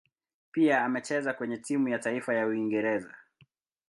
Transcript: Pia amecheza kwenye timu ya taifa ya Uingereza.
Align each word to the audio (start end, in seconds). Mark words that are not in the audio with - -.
Pia 0.51 0.81
amecheza 0.85 1.33
kwenye 1.33 1.57
timu 1.57 1.87
ya 1.89 1.99
taifa 1.99 2.33
ya 2.35 2.47
Uingereza. 2.47 3.15